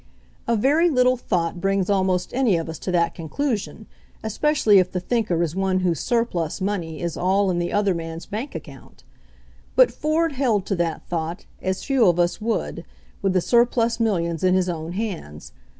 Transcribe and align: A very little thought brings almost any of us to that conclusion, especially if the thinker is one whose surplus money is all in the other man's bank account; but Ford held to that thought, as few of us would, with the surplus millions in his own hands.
A 0.47 0.55
very 0.55 0.89
little 0.89 1.15
thought 1.15 1.61
brings 1.61 1.87
almost 1.87 2.33
any 2.33 2.57
of 2.57 2.67
us 2.67 2.79
to 2.79 2.91
that 2.91 3.13
conclusion, 3.13 3.85
especially 4.23 4.79
if 4.79 4.91
the 4.91 4.99
thinker 4.99 5.43
is 5.43 5.55
one 5.55 5.81
whose 5.81 5.99
surplus 5.99 6.59
money 6.59 6.99
is 7.01 7.15
all 7.17 7.51
in 7.51 7.59
the 7.59 7.71
other 7.71 7.93
man's 7.93 8.25
bank 8.25 8.55
account; 8.55 9.03
but 9.75 9.91
Ford 9.91 10.31
held 10.31 10.65
to 10.65 10.75
that 10.77 11.05
thought, 11.07 11.45
as 11.61 11.83
few 11.83 12.07
of 12.07 12.17
us 12.19 12.41
would, 12.41 12.83
with 13.21 13.33
the 13.33 13.41
surplus 13.41 13.99
millions 13.99 14.43
in 14.43 14.55
his 14.55 14.69
own 14.69 14.93
hands. 14.93 15.53